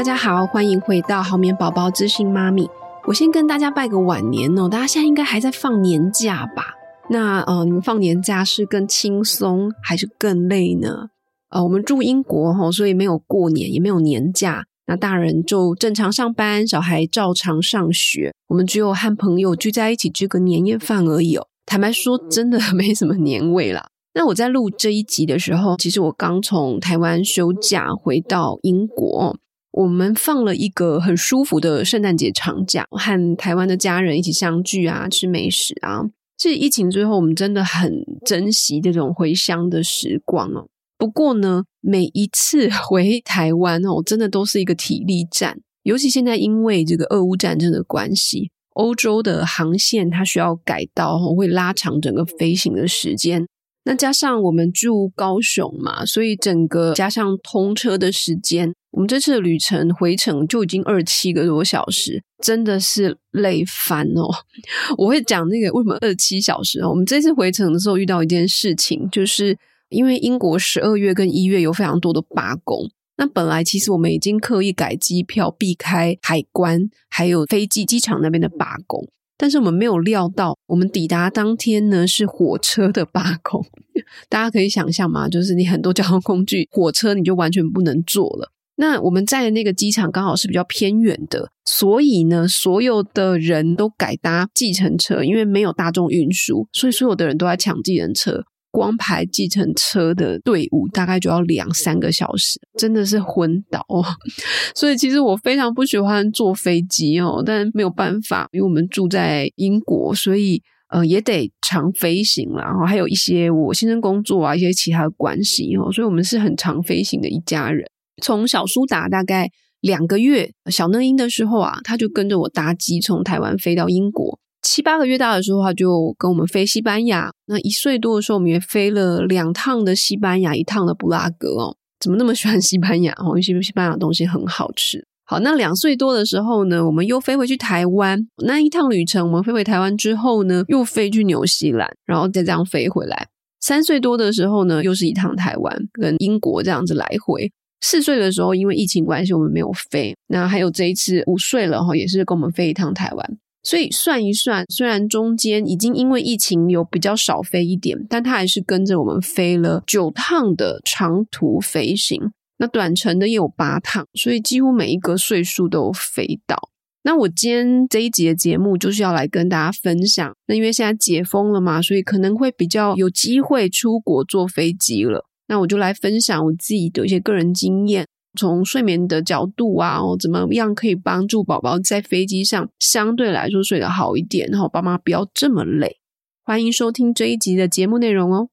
[0.00, 2.66] 大家好，欢迎回到好眠宝宝资讯妈咪。
[3.06, 6.72] 我先跟大家拜个晚年哦，大家现在应该还在放年假吧？
[7.10, 11.10] 那呃，你们放年假是更轻松还是更累呢？
[11.50, 14.64] 呃，我们住英国哈，所以没有过年，也没有年假。
[14.86, 21.46] 那大人就正常上班，小孩照常上学，我们只有和朋友聚在一起吃个年夜饭而已哦。
[21.66, 23.88] 坦白说，真的没什么年味啦。
[24.14, 29.36] 那我在录这一集的时候，其实我刚从台湾休假回到英国。
[29.72, 36.02] 我们放了一个很舒服的圣诞节长假，和台湾的家人一起相聚啊，吃美食啊。
[36.36, 40.66] 这疫情之后，我们真的很珍惜这种回乡的时光哦。
[40.98, 45.60] 不过呢，每一次 回台湾哦，真的都是一个体力战。
[45.82, 53.46] 尤其现在因为这个俄乌战争的关系，欧洲的航线它需要改道，会拉长整个飞行的时间。
[53.90, 58.72] 那加上我们住高雄嘛，所以整个加上通车的时间。
[58.92, 64.28] 我们这次的旅程回程就已经二七个多小时，真的是累翻哦！
[64.96, 66.88] 我会讲那个为什么二七小时哦。
[66.90, 79.08] 我们这次回程的时候遇到一件事情，就是因为英国十二月跟一月有非常多的罢工，那本来其实我们已经刻意改机票避开海关还有飞机机场那边的罢工，
[79.40, 83.64] 但是我们没有料到，我们抵达当天呢是火车的罢工。
[84.28, 88.52] 大家可以想象嘛，就是你很多交通工具，火车你就完全不能坐了。
[88.76, 98.44] 那我们在那个机场刚好是比较偏远的，所以呢，所有的人都改搭计程车，因为没有大众运输，所以所有的人都在抢计程车。
[98.70, 104.04] 光排计程车的队伍大概就要两三个小时，真的是昏倒哦。
[104.74, 112.64] 所以其实我非常不喜欢坐飞机哦，但没有办法，因为我们住在英国，所以呃也得常飞行啦。
[112.64, 117.84] 然后还有一些我先生工作啊，一些其他的关系哦，所以我们是很常飞行的一家人。
[118.22, 119.48] 从小苏打大概
[119.80, 124.38] 两个月小嫩婴的时候啊，他就跟着我搭机从台湾飞到英国。
[124.62, 127.30] 七八个月大的时候，他就跟我们飞西班牙。
[127.46, 131.76] 那一岁多的时候，我们也飞了两趟的西班牙，一趟的布拉格哦。
[131.98, 133.12] 怎么那么喜欢西班牙？
[133.18, 135.06] 哦，因为西班牙的东西很好吃。
[135.24, 138.18] 好，那两岁多的时候呢，我们又飞回去台湾。
[138.44, 143.28] 那一趟旅程，我们飞回台湾之后呢，又飞去纽西兰，然后再这样飞回来。
[143.60, 147.50] 三岁多的时候呢，又是一趟台湾跟英国这样子来回。
[147.80, 150.14] 四岁的时候，因为疫情关系，我们没有飞。
[150.28, 153.38] 那还有这一次五岁了哈，也是跟我们飞一趟台湾。
[153.62, 162.32] 所以算一算，虽然中间已经因为疫情有比较少飞一点，但他还是跟着我们飞了九趟的长途飞行。
[162.58, 166.70] 那短程的也有八趟，所以几乎每一个岁数都飞到。
[167.02, 170.34] 那我今天这一集的节目就是要来跟大家分享。
[170.46, 175.24] 那因为现在解封了嘛，所以可能会比较有机会出国坐飞机了。
[175.48, 178.06] 那我就来分享我自己的一些个人经验，
[178.38, 185.98] 从睡眠的角度啊，哦，怎么样可以帮助宝宝在飞机上相对来说睡得好一点，然后爸妈不要这么累。
[186.44, 188.48] 欢迎收听这一集的节目内容哦。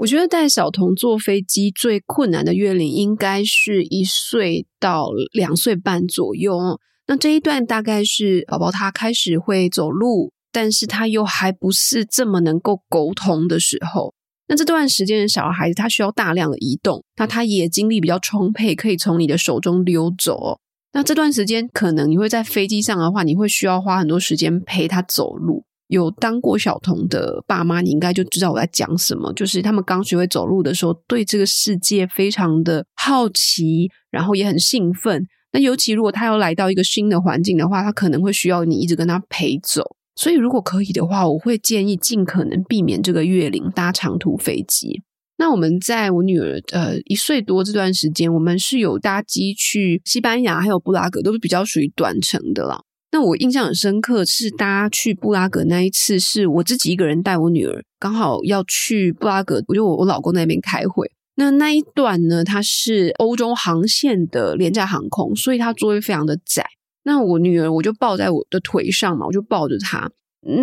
[0.00, 6.58] 我觉得带小童坐飞机最困难的月龄应该是一岁到两岁半左右。
[7.06, 14.14] 那这一段大概是宝宝他开始会走路，但是他又还不是这么能够沟通的时候。
[14.48, 20.58] 那这段时间的小孩子他需要大量的移动，那他也精力比较充沛，可以从你的手中溜走。
[20.92, 25.64] 那这段时间可能你会在飞机上的话，你会需要花很多时间陪他走路。
[25.86, 35.26] 有当过小童的爸妈，你应该就知道我在讲什么，就是他们刚学会走路的时候，对这个世界非常的好奇，然后也很兴奋。
[35.52, 39.82] 那尤其如果他要来到一个新的环境的话，他可能会需要你一直跟他陪走。
[40.14, 45.02] 所以如果可以的话，我会建议尽可能避免这个月龄搭长途飞机。
[45.38, 52.80] 那我们在我女儿呃一岁多这段时间，我们是有搭机去西班牙还有布拉格，都是比较属于短程的啦。
[53.10, 61.10] 那我印象很深刻是搭去布拉格那一次，是我自己一个人带我女儿，刚好要去布拉格，我就我老公那边开会。
[61.34, 66.64] 那那一段呢，它是欧洲航线的廉价航空，所以它座位非常的窄。
[67.04, 70.10] 那我女儿我就抱在我的腿上嘛，我就抱着她。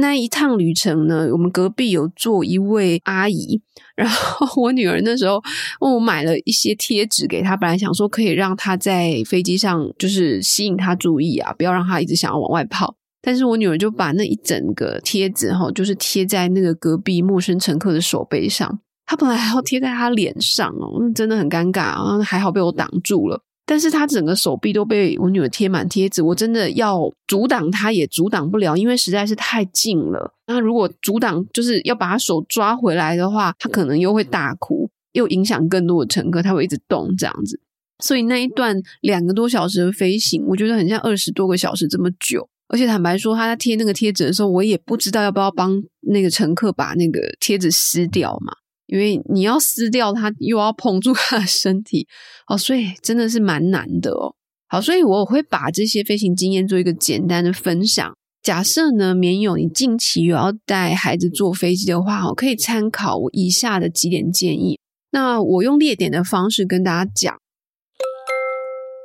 [0.02, 3.62] 那一趟旅程呢，我们隔壁有坐一位阿姨，
[3.96, 5.42] 然后 我女儿那时候
[5.80, 12.96] 我买了一些贴纸给她，本来想说可以让她在飞机上就是吸引她注意啊，不要让她一直想要往外跑。
[13.22, 18.80] 但是我女儿就把那一整个贴纸哈，就是贴在那个隔壁陌生乘客的手背上。
[19.06, 22.20] 她本来还要贴在她脸上哦，那真的很尴尬啊！
[22.22, 23.42] 还好被我挡住了。
[23.70, 30.34] 但是他整个手臂都被我女儿贴满贴纸，我真的要阻挡他也阻挡不了，因为实在是太近了。
[30.48, 37.62] 那如果阻挡就是要把他手抓回来的话，他可能又会大哭，又影响更多的乘客，他会一直动这样子。
[38.04, 42.50] 所以那一段两个多小时的飞行，我觉得很像二十多个小时这么久。
[42.70, 48.54] 而且坦白说，他在贴那个贴纸的时候，我也不知道要不要帮那个乘客把那个贴纸撕掉嘛。
[48.90, 52.08] 因为你要撕掉它，又要碰触他的身体
[52.48, 54.36] 哦，所以真的是蛮难的哦。
[54.68, 58.14] 好，所以我会把这些飞行经验做一个简单的分享。
[58.42, 64.80] 假设呢，绵友你近期有要带孩子坐飞机的话，哦，可以参考我以下的几点建议。
[65.12, 67.36] 那我用列点的方式跟大家讲。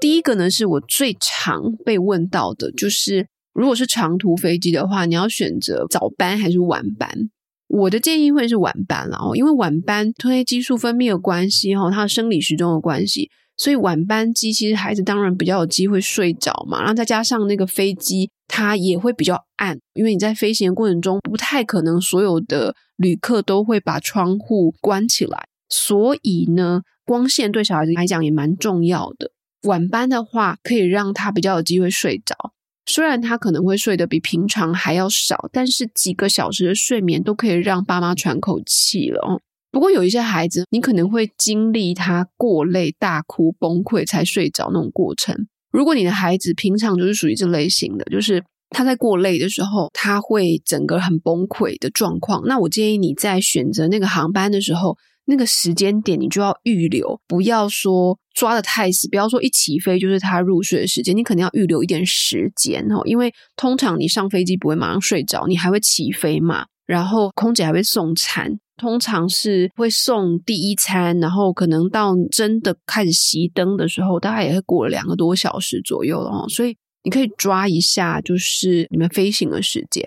[0.00, 7.30] 第一个呢，是我最常被问到的，就是如果是长途飞机的话，你要选择早班还是晚班？
[7.76, 16.78] 我的建议会是晚班了哦，因为晚班褪黑激素分泌的关系哈，它的生理时钟的关系，所以晚班机其实孩子当然比较有机会睡着嘛。
[16.78, 29.32] 然后再加上那个飞机它也会比较暗，因为你在飞行的过程中不太可能所有的旅客都会把窗户关起来，所以呢，光线对小孩子来讲也蛮重要的。
[29.64, 32.52] 晚班的话可以让他比较有机会睡着。
[32.86, 39.40] 虽然他可能会睡得比平常还要少，但是几个小时的睡眠都可以让爸妈喘口气了哦。
[39.70, 45.34] 不过有一些孩子，你可能会经历他过累、大哭、崩溃才睡着那种过程。
[45.72, 54.96] 如果你的孩子平常就是属于这类型的，就是他在过累的时候，他会整个很崩溃的状况，那我建议你在选择那个航班的时候。
[55.26, 80.04] 那个时间点你就要预留，不要说抓的太死，不要说一起飞就是他入睡的时间，你肯定要预留一点时间哦，因为通常你上飞机不会马上睡着，你还会起飞嘛，然后空姐还会送餐，通常是会送第一餐，然后可能到真的开始熄灯的时候，大概也会过了两个多小时左右了哦，所以你可以抓一下，就是你们飞行的时间。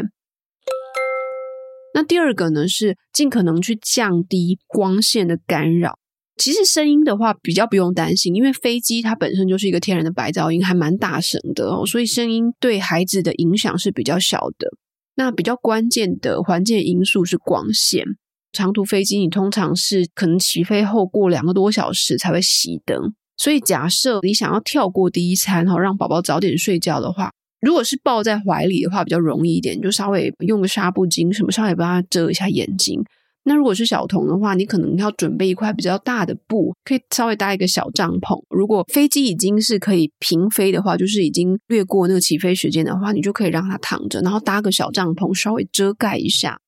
[1.98, 5.98] 那第二个呢，是尽可能去降低光线的干扰。
[6.36, 14.70] 其实声音的话比较不用担心，因为飞机它本身就是一个天然的白噪音，还蛮大声的哦，所以声音对孩子的影响是比较小的。
[15.16, 18.06] 那比较关键的环境因素是光线。
[18.52, 27.32] 长途飞机你通常是可能起飞后过两个多小时才会熄灯，所以假设你想要跳过第一餐，然后让宝宝早点睡觉的话。
[27.62, 33.04] 如果是抱在怀里的话，比较容易一点，就稍微用个纱布巾什么，稍微帮他遮一下眼睛。
[33.44, 38.44] 那如果是小童的话，你可能要准备一块比较大的布，可以稍微搭一个小帐篷。
[38.50, 46.60] 如果飞机已经是可以平飞的话，就是已经略过那个起飞时间的话，你就可以让他躺着，然后搭个小帐篷，稍微遮盖一下。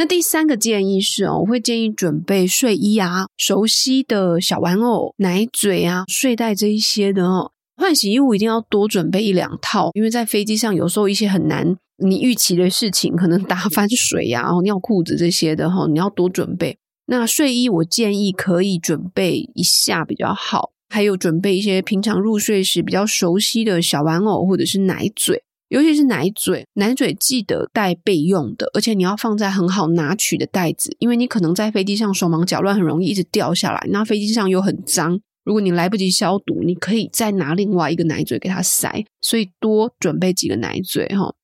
[0.00, 7.52] 那第三个建议是哦，我会建议准备睡衣啊、熟悉的小玩偶、奶嘴啊、睡袋这一些的哦。
[7.88, 16.76] 换洗衣物一定要多准备一两套，因为在飞机上有时候一些很难你预期的事情，可能打翻水呀、啊，然后尿裤子这些的哈，你要多准备。
[17.06, 35.18] 那睡衣我建议可以准备一下比较好，还有准备一些平常入睡时比较熟悉的小玩偶或者是奶嘴，尤其是奶嘴，奶嘴记得带备用的，而且你要放在很好拿取的袋子，因为你可能在飞机上手忙脚乱，很容易一直掉下来，那飞机上又很脏。
[35.44, 41.34] 如果你来不及消毒，你可以再拿另外一个奶嘴给它塞，所以多准备几个奶嘴哈。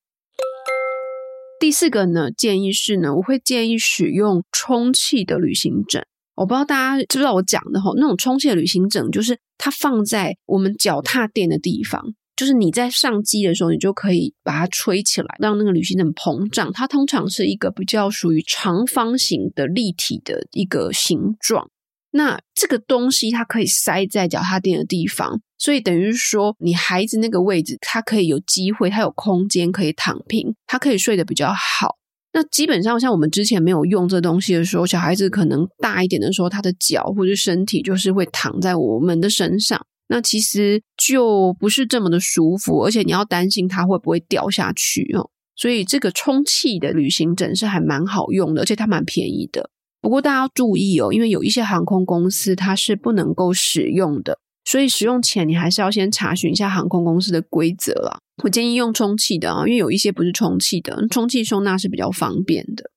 [1.59, 6.05] 第四个呢，建议是呢，我会建议使用充气的旅行枕。
[6.35, 16.71] 我不知道大家知不知道我讲的哈，那种充气的旅行枕就是它放在我们脚踏垫的地方，就是你在上机的时候，你就可以把它吹起来，让那个旅行枕膨胀。
[16.73, 21.71] 它通常是一个比较属于长方形的立体的一个形状。
[22.15, 31.97] 那这个东西它可以塞在脚踏垫的地方，所以等于说你孩子那个位置，它可以有机会，它有空间可以躺平，它可以睡得比较好。
[32.31, 45.29] 那基本上像我们之前没有用这东西的时候，小孩子可能大一点的时候，他的脚或者身体就是会躺在我们的身上，那其实就不是这么的舒服，而且你要担心它会不会掉下去哦。
[45.57, 49.69] 所以这个充气的旅行枕是还蛮好用的，而且它蛮便宜的。
[50.05, 58.19] 不过大家要注意哦，因为有一些航空公司它是不能够使用的，所以使用前你还是要先查询一下航空公司的规则啦。
[58.43, 62.91] 我建议用充气的啊，因为有一些不是充气的，充气收纳是比较方便的。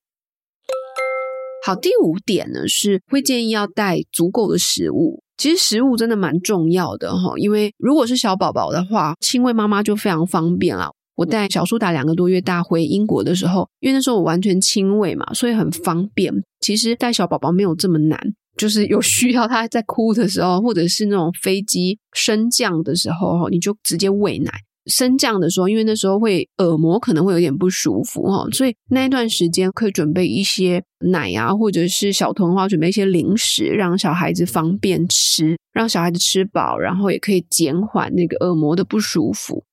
[1.64, 5.22] 好，第五点呢是会建议要带足够的食物。
[5.38, 10.90] 其实食物真的蛮重要的哈，因为如果是小宝宝的话，亲喂妈妈就非常方便啦。
[11.18, 16.32] 我带小苏打两个多月大回英国的时候，因为那时候我完全亲喂嘛，所以很方便。
[16.60, 18.16] 其实带小宝宝没有这么难，
[18.56, 24.52] 就是有需要他在哭的时候，或者是那种飞机升降的时候，你就直接喂奶。
[24.86, 39.64] 升降的时候，因为那时候会耳膜可能会有点不舒服哈，所以那一段时间可以准备一些奶啊，或者是小童的话准备一些零食，让小孩子方便吃，让小孩子吃饱，然后也可以减缓那个耳膜的不舒服。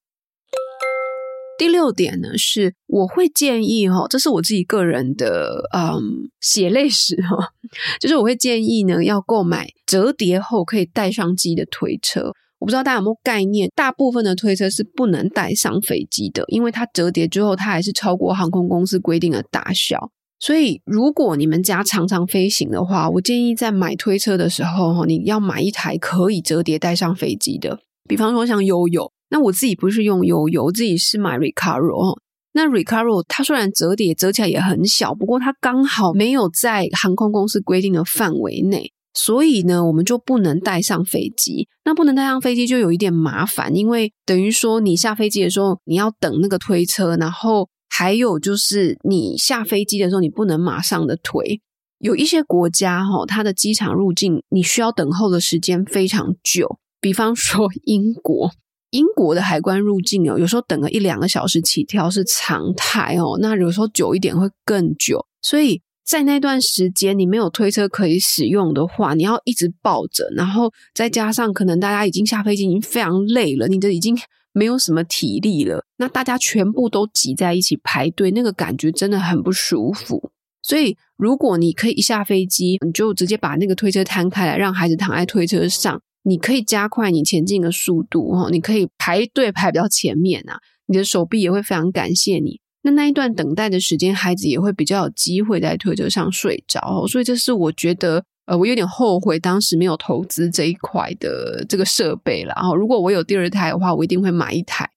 [1.58, 7.54] 第六点呢，是我会建议哈，这是我自己个人的嗯血泪史哈，
[8.00, 12.32] 就是我会建议呢，要购买折叠后可以带上机的推车。
[12.60, 20.10] 我不知道大家有没有概念，大部分的推车是不能带上飞机的，因为它折叠之后，它还是超过航空公司规定的大小。
[20.40, 27.80] 所以，如果你们家常常飞行的话，我建议在买推车的时候，你要买一台可以折叠带上飞机的。
[28.08, 32.20] 比方说像悠悠，那我自己不是用悠游，我自己是买 Recaro。
[32.54, 38.92] 那 Recaro 它虽然折叠折起来也很小，不过它刚好没有在航空公司规定的范围内。
[39.18, 41.70] 所以呢，我们就不能带上飞机。
[41.86, 51.62] 那不能带上飞机就有一点麻烦，因为等于说你下飞机的时候，你要等那个推车，然后还有就是你下飞机的时候，你不能马上的推。
[52.00, 58.52] 有一些国家哈，它的机场入境你需要等候的时间非常久，比方说英国，
[58.96, 65.82] 英国的海关入境哦，有时候等个一两个小时起跳是常态哦，那有时候久一点会更久，所以。
[66.08, 74.16] 在那段时间，你没有推车可以使用的话，你要一直抱着，然后再加上可能大家已经下飞机，已经非常累了，你这已经
[74.54, 75.84] 没有什么体力了。
[75.98, 80.30] 那大家全部都挤在一起排队，那个感觉真的很不舒服。
[80.62, 92.60] 所以，如果你可以一下飞机，你就直接把那个推车摊开来，让孩子躺在推车上，你可以加快你前进的速度哈，你可以排队排比较前面啊，你的手臂也会非常感谢你。
[92.82, 102.54] 那那一段等待的时间，孩子也会比较有机会在推车上睡着，所以这是我觉得，呃，我有点后悔当时没有投资这一块的这个设备了。
[102.56, 104.90] 然后，如果我有第二胎的话，我一定会买一台。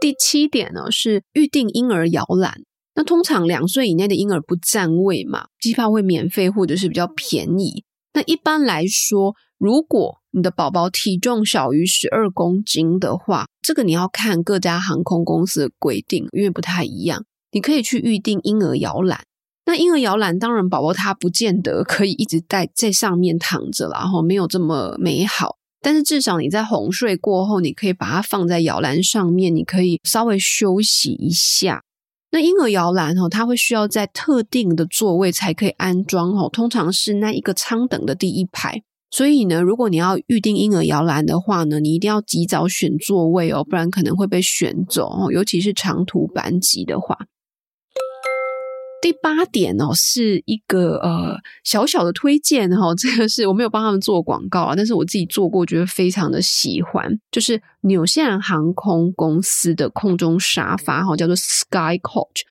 [0.00, 2.60] 第七点呢，是预定婴儿摇篮。
[2.94, 7.84] 那通常两岁以内的婴儿不占位嘛，机票会免费或者是比较便宜。
[8.12, 17.24] 那一般来说，如果你的宝宝体重小于十二公斤的话，这个你要看各家航空公司的规定，因为不太一样。
[17.50, 19.22] 你可以去预定婴儿摇篮。
[19.64, 25.56] 那婴儿摇篮，当然宝宝他不见得可以一直在在上面躺着，然后没有这么美好。
[25.80, 31.82] 但是至少你在哄睡过后，你可以把它放在摇篮上面，你可以稍微休息一下。
[32.30, 38.82] 那婴儿摇篮哦，它会需要在特定的座位才可以安装哦，通常是那一个舱等的第一排。
[39.10, 47.16] 所以呢，如果你要预订婴儿摇篮的话呢，你一定要及早选座位哦，不然可能会被选走哦，尤其是长途班机的话。
[49.00, 62.42] 第八点哦，是一个呃小小的推荐哈， 这个是我没有帮他们做广告啊，但是我自己做过，觉得非常的喜欢，就是纽西兰航空公司的空中沙发哈，叫做 Sky Coach。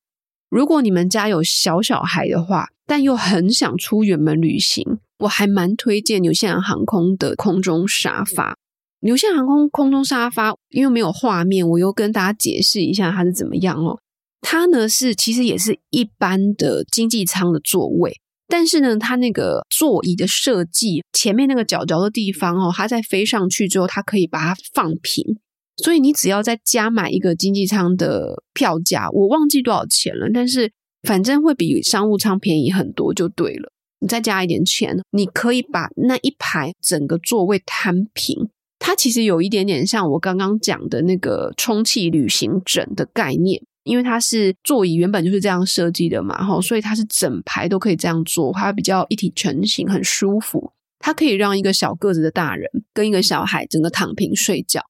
[0.50, 5.00] 如果你们家有小小孩的话，但又很想出远门旅行。
[5.20, 8.58] 我还蛮推荐纽西兰航空的空中沙发。
[9.02, 14.00] 纽西兰航空空中沙发，因为没有画面，我又跟大家解释一下它是怎么样哦。
[14.42, 25.38] 它呢是其实也是一般的经济舱的座位，但是呢，它那个座椅的设计，前面那个角角的地方哦，它在飞上去之后，它可以把它放平，
[25.84, 30.72] 所以你只要再加买一个经济舱的票价，我忘记多少钱了，但是
[31.04, 33.72] 反正会比商务舱便宜很多，就对了。
[34.00, 38.50] 你再加一点钱，你可以把那一排整个座位摊平。
[38.80, 50.72] 它其实有一点点像我刚刚讲的那个充气旅行枕的概念，因为它是座椅原本就是这样设计的嘛，哈，所以它是整排都可以这样坐，它比较一体成型，很舒服。
[51.00, 54.82] 它可以让一个小个子的大人跟一个小孩整个躺平睡觉。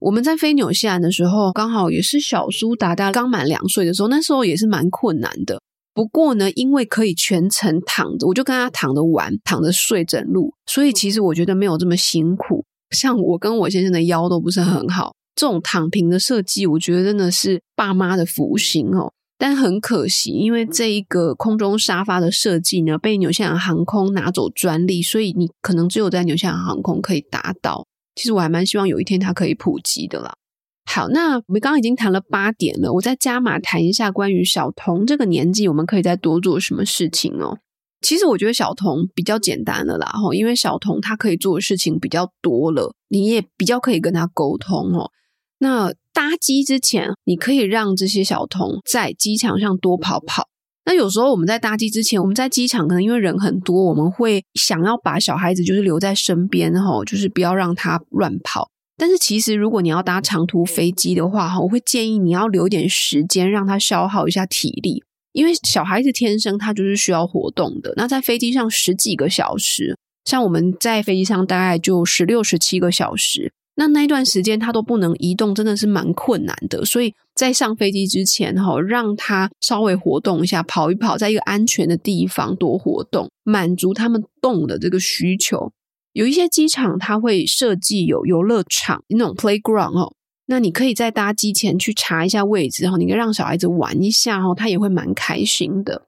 [0.00, 5.60] 我们在飞纽西兰的时候，刚好也是小苏达达刚满两岁的时候，那时候也是蛮困难的。
[6.00, 12.64] 不过呢，因为可以全程躺着，我就跟他躺着玩，躺着睡整路，所以其实我觉得没有这么辛苦。
[12.90, 19.12] 像我跟我先生的腰都不是很好，这种躺平的设计，我觉得真的是爸妈的福星哦。
[19.36, 27.86] 但很可惜，因为这一个空中沙发的设计呢，被纽西兰航空拿走专利，所以你可能只有在纽西兰航空可以达到。
[28.14, 30.32] 其实我还蛮希望有一天它可以普及的啦。
[30.92, 37.58] 好，那我们刚刚已经谈了八点了，我再加码谈一下关于小童这个年纪，我们可以再多做什么事情哦。
[38.00, 45.12] 其实我觉得小童比较简单了啦，吼，因为小童他可以做的事情比较多了，你也比较可以跟他沟通哦。
[45.58, 50.48] 那搭机之前，你可以让这些小童在机场上多跑跑，
[50.84, 58.69] 那有时候我们在搭机之前，我们在机场可能因为人很多，我们会想要把小孩子就是留在身边，吼，就是不要让他乱跑。
[59.00, 65.02] 但是其实如果你要搭长途飞机的话，哈，我会建议你要留点时间让他消耗一下体力，
[65.32, 67.94] 因为小孩子天生他就是需要活动的。
[67.96, 73.50] 那在飞机上十几个小时，像我们在飞机上大概就十六、十七个小时。
[73.76, 76.84] 那那一段时间他都不能移动，真的是蛮困难的。
[76.84, 85.72] 所以在上飞机之前，哈，让他稍微活动一下，跑一跑，在一个安全的地方多活动，满足他们动的这个需求。
[86.12, 90.14] 有一些机场它会设计有游乐场那种 playground 哦，
[90.46, 96.06] 那你可以在搭机前去查一下位置，哈，你可以让小孩子玩一下，哈，他也会蛮开心的。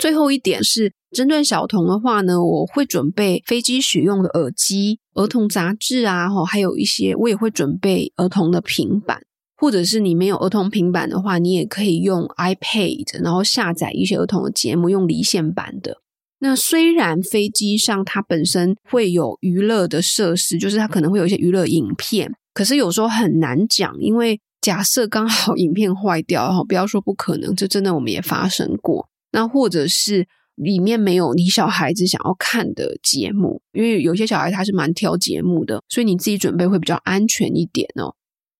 [0.00, 9.22] 最后一点是针对小童的话呢，我会准备飞机使用的耳机、儿童杂志啊，还有一些我也会准备儿童的平板，
[9.56, 16.02] 或者是你没有儿童平板的话，你也可以用 iPad，然后下载一些儿童的节目，用离线版的。
[16.44, 29.08] 那虽然飞机上它本身会有娱乐的设施，就是它可能会有一些娱乐影片，可是有时候很难讲，因为假设刚好 影片坏掉，哈，不要说不可能，这真的我们也发生过。
[29.32, 38.14] 那或者是里面没有你小孩子想要看的节目，因为有些小孩他是蛮挑节目的，所以你自己准备会比较安全一点哦。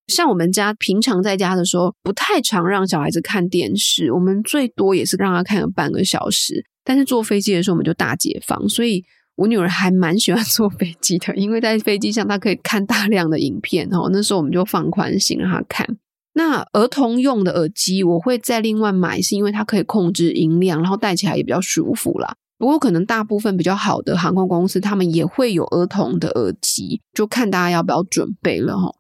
[0.06, 6.64] 像我们家平常在家的时候，不太常让小孩子看电视，我们最多也是让他看个半个小时。
[6.84, 9.02] 但是坐飞机的时候，我们就大解放，所以
[9.36, 14.08] 我女儿还蛮喜欢坐飞机的，因为在飞机上她可以看大量的影片哦。
[14.12, 15.96] 那时候我们就放宽心让她看。
[16.34, 22.34] 那儿童用的耳机，我会再另外买，是因为它可以控制音量，然后戴起来也比较舒服啦。
[22.58, 28.92] 不过可能大部分比较好的航空公司，他们也会有儿童的耳机，就看大家要不要准备了齁。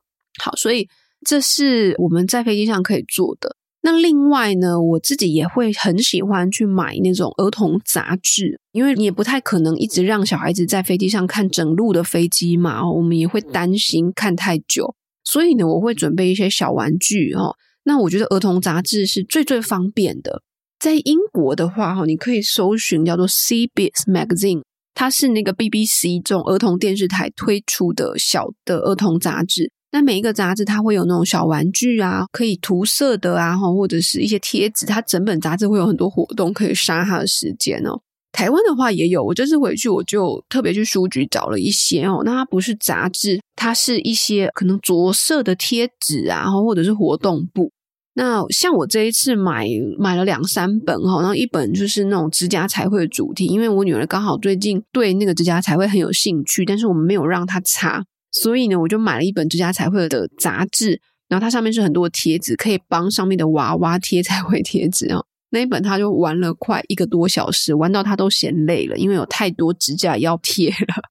[0.42, 0.88] 好，所以
[1.26, 3.56] 这是我们在飞机上可以做的。
[3.86, 14.94] 那另外呢，我自己也会很喜欢去买那种儿童杂志，因为你也不太可能一直让小孩子在飞机上看整路的飞机嘛，我们也会担心看太久。
[15.22, 17.56] 所以呢，我会准备一些小玩具哦。
[17.84, 20.40] 那我觉得儿童杂志是最最方便的。
[20.78, 24.62] 在英国的话，哈，你可以搜寻叫做 CBs Magazine，
[24.94, 29.70] 它是那个 BBC 这种儿童电视台推出的小的儿童杂志。
[29.94, 34.84] 那每一个杂志它会有那种小玩具啊，可以涂色的啊，或者是一些贴纸。
[34.84, 38.00] 它整本杂志会有很多活动，可以杀它的时间哦。
[38.32, 42.22] 台湾的话也有，我这次回去我就特别去书局找了一些哦。
[42.24, 47.70] 那它不是杂志，它是一些可能着色的贴纸啊，或者是活动布。
[48.16, 58.04] 那像我这一次买买了两三本哈，然后一本就是那种指甲彩绘的主题，因为我女儿刚好最近对那个指甲彩绘很有兴趣，但是我们没有让她擦，
[58.34, 65.24] 所以呢，我就买了一本指甲彩绘的杂志，然后它上面是很多贴纸，可以帮上面的娃娃贴彩绘贴纸哦。
[65.50, 71.02] 那一本他就玩了快一个多小时，玩到他都嫌累了，因为有太多指甲要贴了。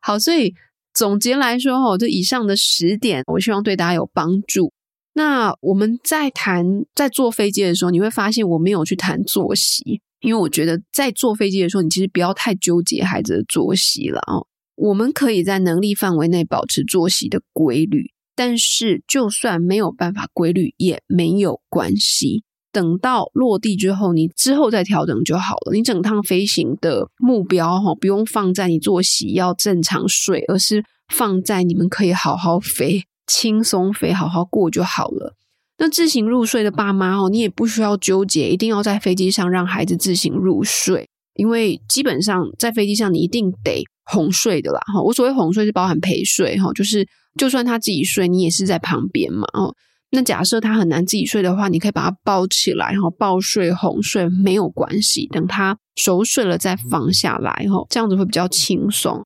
[0.00, 0.54] 好，所以
[0.94, 4.72] 总结来说，哈，这以上的十点，我希望对大家有帮助。
[5.12, 14.46] 那我们在谈在坐飞机的时候，你会发现我没有去谈作息，因为我觉得在坐飞机的时候，你其实不要太纠结孩子的作息了哦。
[14.78, 22.44] 我们可以在能力范围内保持作息的规律，但是就算没有办法规律，也没有关系。
[22.70, 25.72] 等到落地之后，你之后再调整就好了。
[25.72, 35.34] 你整趟飞行的目标哈，不用放在你作息要正常睡，而是放在你们可以好好飞、轻松飞、好好过就好了。
[35.78, 44.80] 那自行入睡的爸妈哦，你也不需要纠结，一定要在飞机上让孩子自行入睡，因为基本上在飞机上你一定得哄睡的啦。
[44.92, 47.06] 哈，我所谓哄睡是包含陪睡哈，就是
[47.38, 49.46] 就算他自己睡，你也是在旁边嘛。
[49.52, 49.74] 哦。
[50.10, 59.22] 那假设他很难自己睡的话，你可以把他抱起来，哈，抱睡哄睡没有关系，等他熟睡了再放下来，哈，这样子会比较轻松。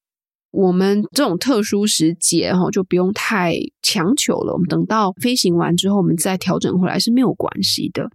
[0.51, 4.53] 我们这种特殊时节，哈，就不用太强求了。
[4.53, 8.11] 我们等到飞行完之后，我们再调整回来是没有关系的。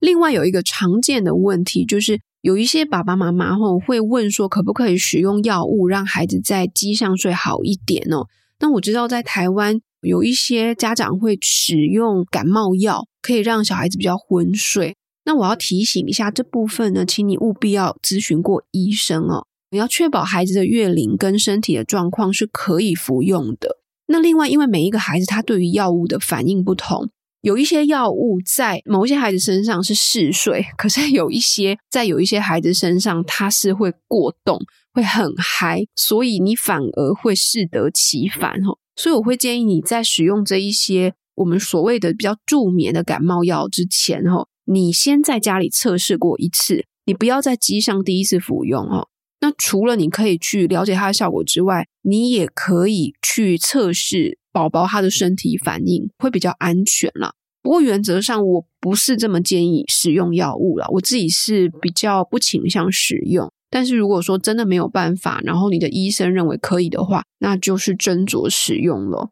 [0.00, 8.28] 另外有一个常见的问题，就是有一些爸爸妈妈哈会问说，可不可以使用药物让孩子在机上睡好一点哦？
[8.60, 9.80] 那我知道在台湾。
[10.02, 14.94] 有一些家长会使用感冒药，可以让小孩子比较昏睡。
[15.24, 19.44] 那我要提醒一下这部分呢，请你务必要咨询过医生哦。
[19.72, 23.78] 你要确保孩子的月龄跟身体的状况是可以服用的。
[24.06, 27.10] 那另外，因为每一个孩子他对于药物的反应不同，
[27.42, 34.58] 有一些药物在某些孩子身上是嗜睡， 可是有一些在有一些孩子身上他是会过动，
[34.92, 38.78] 会很嗨，所以你反而会适得其反哦。
[38.96, 49.08] 所以我会建议你在使用这一些我们所谓的比较助眠的感冒药之前，哈，你先在家里测试过一次，你不要在机上第一次服用哦。
[49.40, 57.34] 那除了你可以去了解它的效果之外，你也可以去测试宝宝他的身体反应，会比较安全啦。
[57.62, 63.50] 不过原则上，我不是这么建议使用药物了，我自己是比较不倾向使用。
[63.68, 69.30] 但是如果说真的没有办法，然后你的医生认为可以的话，那就是斟酌使用了。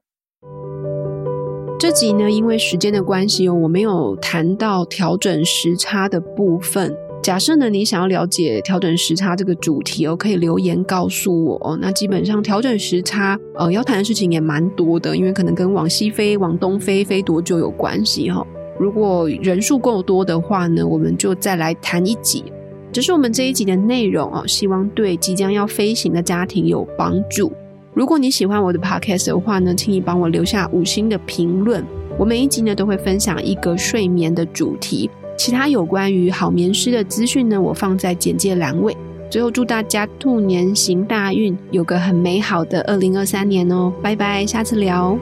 [1.78, 6.94] 这集呢，因为时间的关系哦，我没有谈到调整时差的部分。
[7.24, 11.78] 假设呢，你想要了解调整时差这个主题哦，可以留言告诉我哦。
[11.80, 18.46] 那基本上调整时差，呃，要谈的事情也蛮多的，因为可能跟往西飞、往东飞飞多久有关系哈。
[18.78, 22.44] 如果人数够多的话呢，我们就再来谈一集。
[22.92, 27.50] 这是我们这一集的内容哦，希望对即将要飞行的家庭有帮助。
[27.94, 31.82] 如果你喜欢我的 podcast 的话呢，请你帮我留下五星的评论。
[32.18, 38.96] 我每一集呢都会分享一个睡眠的主题，其他有关于好眠师的资讯呢，我放在简介栏位。
[39.30, 43.92] 最后祝大家兔年行大运，有个很美好的二零二三年哦！
[44.00, 45.18] 拜拜，下次聊。